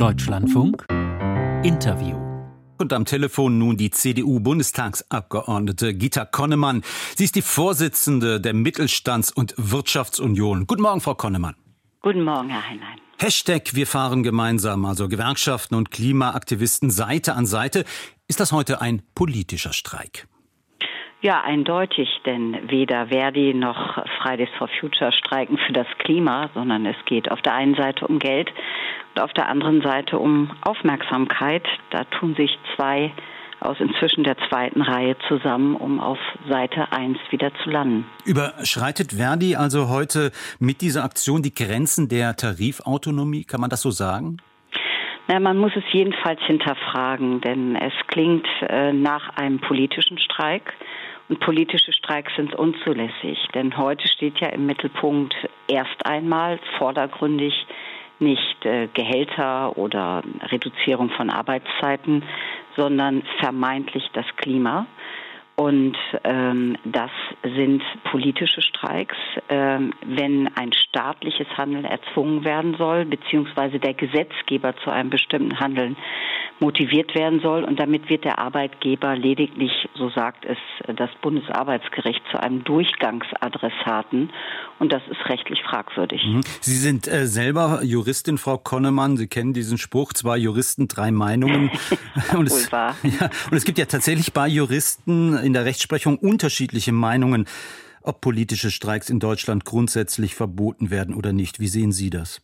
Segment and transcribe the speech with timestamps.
[0.00, 0.86] Deutschlandfunk
[1.62, 2.16] Interview.
[2.78, 6.82] Und am Telefon nun die CDU-Bundestagsabgeordnete Gita Konnemann.
[7.16, 10.66] Sie ist die Vorsitzende der Mittelstands- und Wirtschaftsunion.
[10.66, 11.54] Guten Morgen, Frau Konnemann.
[12.00, 12.98] Guten Morgen, Herr Heinlein.
[13.18, 17.84] Hashtag Wir fahren gemeinsam, also Gewerkschaften und Klimaaktivisten Seite an Seite.
[18.26, 20.26] Ist das heute ein politischer Streik?
[21.22, 26.96] Ja, eindeutig, denn weder Verdi noch Fridays for Future streiken für das Klima, sondern es
[27.04, 28.50] geht auf der einen Seite um Geld
[29.14, 31.66] und auf der anderen Seite um Aufmerksamkeit.
[31.90, 33.12] Da tun sich zwei
[33.60, 36.18] aus inzwischen der zweiten Reihe zusammen, um auf
[36.48, 38.06] Seite 1 wieder zu landen.
[38.24, 43.44] Überschreitet Verdi also heute mit dieser Aktion die Grenzen der Tarifautonomie?
[43.44, 44.38] Kann man das so sagen?
[45.28, 50.72] Na, man muss es jedenfalls hinterfragen, denn es klingt äh, nach einem politischen Streik.
[51.30, 55.32] Und politische Streiks sind unzulässig, denn heute steht ja im Mittelpunkt
[55.68, 57.54] erst einmal vordergründig
[58.18, 62.24] nicht äh, Gehälter oder Reduzierung von Arbeitszeiten,
[62.76, 64.86] sondern vermeintlich das Klima.
[65.60, 65.94] Und
[66.24, 67.10] ähm, das
[67.42, 69.14] sind politische Streiks,
[69.50, 75.98] ähm, wenn ein staatliches Handeln erzwungen werden soll, beziehungsweise der Gesetzgeber zu einem bestimmten Handeln
[76.60, 77.64] motiviert werden soll.
[77.64, 80.56] Und damit wird der Arbeitgeber lediglich, so sagt es
[80.96, 84.30] das Bundesarbeitsgericht, zu einem Durchgangsadressaten.
[84.78, 86.24] Und das ist rechtlich fragwürdig.
[86.24, 86.40] Mhm.
[86.60, 89.18] Sie sind äh, selber Juristin, Frau Konnemann.
[89.18, 91.70] Sie kennen diesen Spruch, zwei Juristen, drei Meinungen.
[92.36, 92.90] und, es, ja,
[93.50, 97.46] und es gibt ja tatsächlich bei Juristen in der Rechtsprechung unterschiedliche Meinungen,
[98.02, 101.58] ob politische Streiks in Deutschland grundsätzlich verboten werden oder nicht.
[101.58, 102.40] Wie sehen Sie das?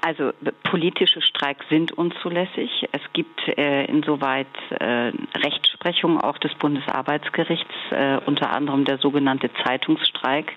[0.00, 0.32] Also
[0.64, 2.88] politische Streiks sind unzulässig.
[2.90, 10.52] Es gibt äh, insoweit äh, Rechtsprechung auch des Bundesarbeitsgerichts, äh, unter anderem der sogenannte Zeitungsstreik,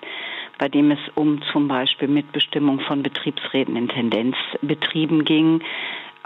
[0.58, 5.62] bei dem es um zum Beispiel Mitbestimmung von Betriebsräten in Tendenzbetrieben ging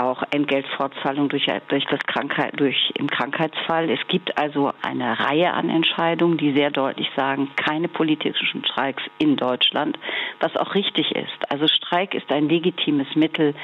[0.02, 3.90] auch Entgeltfortzahlung durch, durch das Krankheit, durch im Krankheitsfall.
[3.90, 9.36] Es gibt also eine Reihe an Entscheidungen, die sehr deutlich sagen, keine politischen Streiks in
[9.36, 9.98] Deutschland,
[10.40, 11.50] was auch richtig ist.
[11.50, 13.54] Also Streik ist ein legitimes Mittel,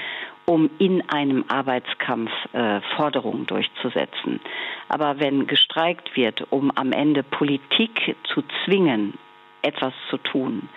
[0.48, 4.40] um in einem Arbeitskampf äh, Forderungen durchzusetzen.
[4.88, 9.18] Aber wenn gestreikt wird, um am Ende Politik zu zwingen,
[9.60, 10.68] etwas zu tun,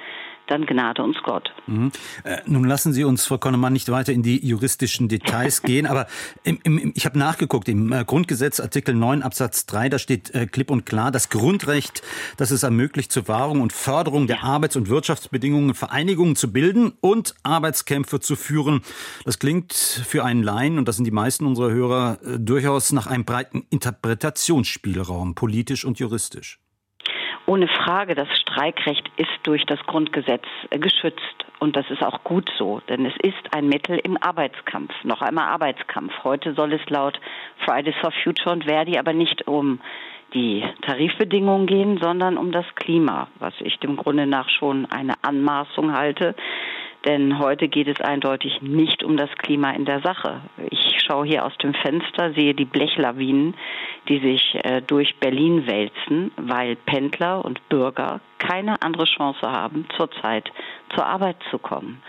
[0.51, 1.53] dann Gnade uns Gott.
[1.66, 1.91] Mhm.
[2.23, 6.07] Äh, nun lassen Sie uns, Frau Konnemann, nicht weiter in die juristischen Details gehen, aber
[6.44, 10.45] im, im, ich habe nachgeguckt, im äh, Grundgesetz Artikel 9 Absatz 3, da steht äh,
[10.47, 12.01] klipp und klar, das Grundrecht,
[12.38, 17.35] das es ermöglicht, zur Wahrung und Förderung der Arbeits- und Wirtschaftsbedingungen Vereinigungen zu bilden und
[17.44, 18.81] Arbeitskämpfe zu führen.
[19.23, 23.07] Das klingt für einen Laien, und das sind die meisten unserer Hörer, äh, durchaus nach
[23.07, 26.59] einem breiten Interpretationsspielraum, politisch und juristisch.
[27.51, 31.45] Ohne Frage, das Streikrecht ist durch das Grundgesetz geschützt.
[31.59, 34.94] Und das ist auch gut so, denn es ist ein Mittel im Arbeitskampf.
[35.03, 36.13] Noch einmal Arbeitskampf.
[36.23, 37.19] Heute soll es laut
[37.66, 39.81] Fridays for Future und Verdi aber nicht um
[40.34, 45.91] die Tarifbedingungen gehen, sondern um das Klima, was ich dem Grunde nach schon eine Anmaßung
[45.91, 46.35] halte.
[47.06, 50.41] Denn heute geht es eindeutig nicht um das Klima in der Sache.
[50.69, 53.56] Ich schaue hier aus dem Fenster, sehe die Blechlawinen,
[54.07, 60.51] die sich äh, durch Berlin wälzen, weil Pendler und Bürger keine andere Chance haben, zurzeit
[60.94, 62.03] zur Arbeit zu kommen.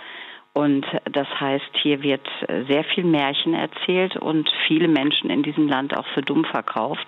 [0.55, 5.69] Und das heißt, hier wird äh, sehr viel Märchen erzählt und viele Menschen in diesem
[5.69, 7.07] Land auch für dumm verkauft.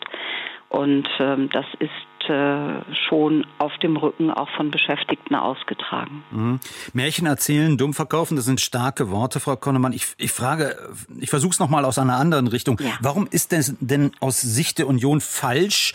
[0.70, 1.92] Und ähm, das ist
[2.28, 6.24] äh, schon auf dem Rücken auch von Beschäftigten ausgetragen.
[6.30, 6.60] Mhm.
[6.92, 9.92] Märchen erzählen, dumm verkaufen, das sind starke Worte, Frau Konnemann.
[9.92, 10.76] Ich, ich frage,
[11.18, 12.78] ich versuche es nochmal aus einer anderen Richtung.
[12.80, 12.92] Ja.
[13.00, 15.94] Warum ist es denn aus Sicht der Union falsch,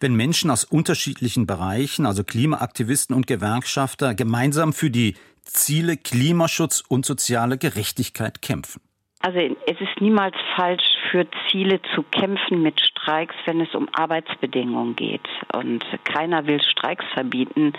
[0.00, 5.14] wenn Menschen aus unterschiedlichen Bereichen, also Klimaaktivisten und Gewerkschafter, gemeinsam für die
[5.44, 8.80] Ziele Klimaschutz und soziale Gerechtigkeit kämpfen?
[9.22, 14.96] Also es ist niemals falsch, für Ziele zu kämpfen mit Streiks, wenn es um Arbeitsbedingungen
[14.96, 15.28] geht.
[15.52, 17.74] Und keiner will Streiks verbieten,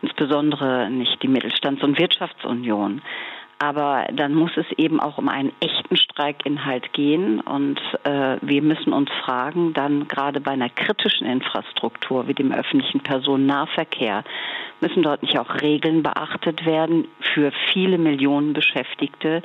[0.00, 3.02] insbesondere nicht die Mittelstands- und Wirtschaftsunion.
[3.60, 7.40] Aber dann muss es eben auch um einen echten Streikinhalt gehen.
[7.40, 13.00] Und äh, wir müssen uns fragen, dann gerade bei einer kritischen Infrastruktur wie dem öffentlichen
[13.00, 14.22] Personennahverkehr,
[14.80, 19.42] müssen dort nicht auch Regeln beachtet werden für viele Millionen Beschäftigte,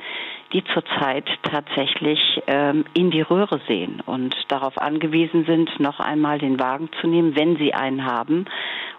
[0.52, 6.60] die zurzeit tatsächlich ähm, in die Röhre sehen und darauf angewiesen sind, noch einmal den
[6.60, 8.46] Wagen zu nehmen, wenn sie einen haben,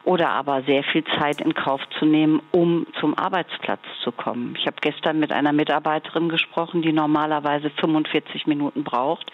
[0.03, 4.56] oder aber sehr viel Zeit in Kauf zu nehmen, um zum Arbeitsplatz zu kommen.
[4.57, 9.31] Ich habe gestern mit einer Mitarbeiterin gesprochen, die normalerweise 45 Minuten braucht.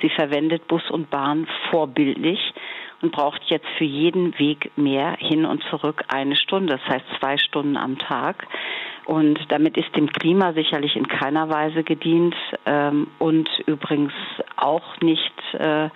[0.00, 2.54] Sie verwendet Bus und Bahn vorbildlich
[3.02, 7.36] und braucht jetzt für jeden Weg mehr hin und zurück eine Stunde, das heißt zwei
[7.36, 8.46] Stunden am Tag.
[9.06, 12.34] Und damit ist dem Klima sicherlich in keiner Weise gedient
[12.64, 14.12] ähm, und übrigens
[14.56, 15.90] auch nicht äh,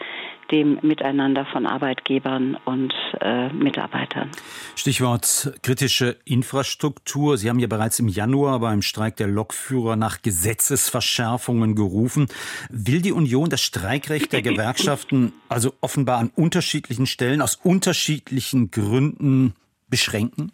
[0.50, 4.30] dem Miteinander von Arbeitgebern und äh, Mitarbeitern.
[4.76, 7.36] Stichwort kritische Infrastruktur.
[7.36, 12.28] Sie haben ja bereits im Januar beim Streik der Lokführer nach Gesetzesverschärfungen gerufen.
[12.70, 19.54] Will die Union das Streikrecht der Gewerkschaften also offenbar an unterschiedlichen Stellen aus unterschiedlichen Gründen
[19.88, 20.52] beschränken?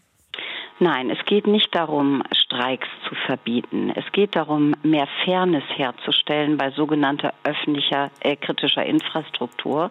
[0.80, 2.22] Nein, es geht nicht darum,
[2.54, 3.92] Streiks zu verbieten.
[3.94, 9.90] Es geht darum, mehr Fairness herzustellen bei sogenannter öffentlicher äh, kritischer Infrastruktur.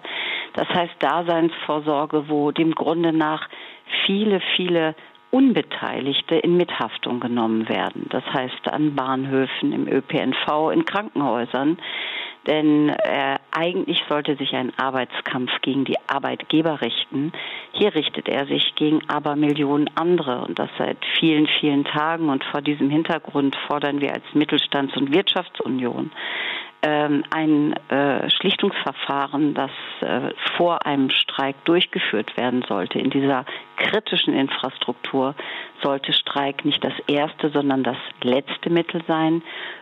[0.53, 3.49] Das heißt Daseinsvorsorge, wo dem Grunde nach
[4.05, 4.95] viele, viele
[5.31, 8.07] Unbeteiligte in Mithaftung genommen werden.
[8.11, 11.77] Das heißt an Bahnhöfen, im ÖPNV, in Krankenhäusern.
[12.47, 17.31] Denn äh, eigentlich sollte sich ein Arbeitskampf gegen die Arbeitgeber richten.
[17.71, 22.29] Hier richtet er sich gegen aber Millionen andere und das seit vielen, vielen Tagen.
[22.29, 26.11] Und vor diesem Hintergrund fordern wir als Mittelstands- und Wirtschaftsunion
[26.83, 29.71] ähm, ein äh, Schlichtungsverfahren, das
[30.01, 32.99] äh, vor einem Streik durchgeführt werden sollte.
[32.99, 33.45] In dieser
[33.77, 35.33] kritischen Infrastruktur
[35.81, 39.41] sollte Streik nicht das erste, sondern das letzte Mittel sein.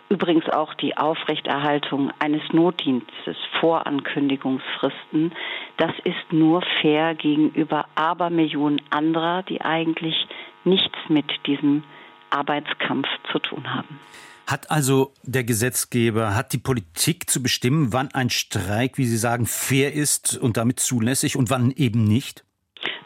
[0.10, 5.34] Übrigens auch die Aufrechterhaltung eines Notdienstes vor Ankündigungsfristen.
[5.78, 10.28] Das ist nur fair gegenüber Abermillionen anderer, die eigentlich
[10.64, 11.84] nichts mit diesem
[12.30, 14.00] Arbeitskampf zu tun haben.
[14.52, 19.46] Hat also der Gesetzgeber, hat die Politik zu bestimmen, wann ein Streik, wie Sie sagen,
[19.46, 22.44] fair ist und damit zulässig und wann eben nicht?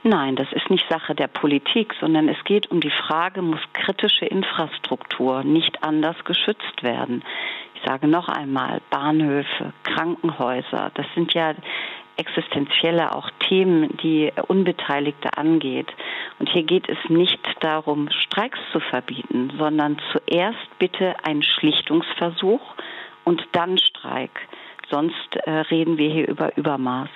[0.01, 4.25] Nein, das ist nicht Sache der Politik, sondern es geht um die Frage, muss kritische
[4.25, 7.23] Infrastruktur nicht anders geschützt werden?
[7.75, 11.53] Ich sage noch einmal, Bahnhöfe, Krankenhäuser, das sind ja
[12.17, 15.93] existenzielle auch Themen, die Unbeteiligte angeht.
[16.39, 22.61] Und hier geht es nicht darum, Streiks zu verbieten, sondern zuerst bitte ein Schlichtungsversuch
[23.23, 24.31] und dann Streik.
[24.89, 27.09] Sonst äh, reden wir hier über Übermaß.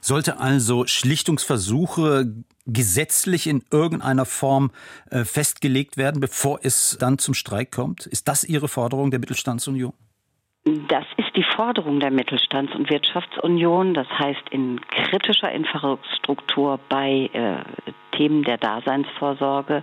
[0.00, 2.26] Sollte also Schlichtungsversuche
[2.66, 4.70] gesetzlich in irgendeiner Form
[5.10, 8.06] äh, festgelegt werden, bevor es dann zum Streik kommt?
[8.06, 9.94] Ist das Ihre Forderung der Mittelstandsunion?
[10.64, 13.94] Das ist die Forderung der Mittelstands- und Wirtschaftsunion.
[13.94, 17.62] Das heißt, in kritischer Infrastruktur bei äh,
[18.14, 19.82] Themen der Daseinsvorsorge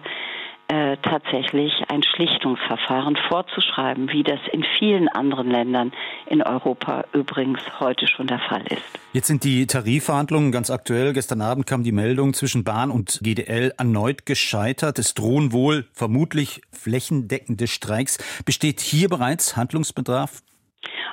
[0.67, 5.93] äh, tatsächlich ein Schlichtungsverfahren vorzuschreiben, wie das in vielen anderen Ländern
[6.27, 8.83] in Europa übrigens heute schon der Fall ist.
[9.13, 11.13] Jetzt sind die Tarifverhandlungen ganz aktuell.
[11.13, 14.99] Gestern Abend kam die Meldung zwischen Bahn und GDL erneut gescheitert.
[14.99, 18.19] Es drohen wohl vermutlich flächendeckende Streiks.
[18.45, 20.43] Besteht hier bereits Handlungsbedarf?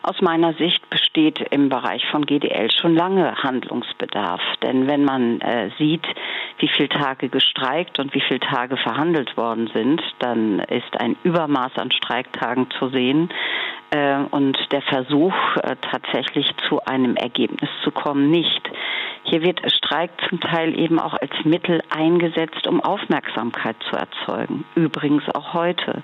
[0.02, 4.42] Aus meiner Sicht besteht im Bereich von GDL schon lange Handlungsbedarf.
[4.62, 6.06] Denn wenn man äh, sieht,
[6.58, 11.76] wie viele Tage gestreikt und wie viele Tage verhandelt worden sind, dann ist ein Übermaß
[11.76, 13.30] an Streiktagen zu sehen.
[13.90, 18.70] Äh, und der Versuch, äh, tatsächlich zu einem Ergebnis zu kommen, nicht.
[19.22, 24.66] Hier wird Streik zum Teil eben auch als Mittel eingesetzt, um Aufmerksamkeit zu erzeugen.
[24.74, 26.02] Übrigens auch heute.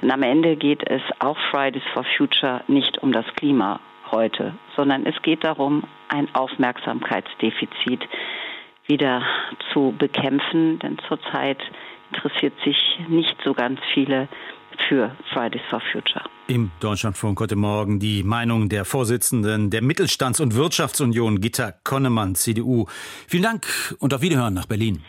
[0.00, 3.80] Denn am Ende geht es auch Fridays for Future nicht um das Klima
[4.10, 8.00] heute, sondern es geht darum, ein Aufmerksamkeitsdefizit
[8.86, 9.22] wieder
[9.72, 10.78] zu bekämpfen.
[10.78, 11.58] Denn zurzeit
[12.12, 12.76] interessiert sich
[13.08, 14.28] nicht so ganz viele
[14.88, 16.24] für Fridays for Future.
[16.48, 22.86] Im Deutschlandfunk heute Morgen die Meinung der Vorsitzenden der Mittelstands- und Wirtschaftsunion, Gitta Konnemann, CDU.
[23.28, 23.66] Vielen Dank
[24.00, 25.04] und auf Wiederhören nach Berlin.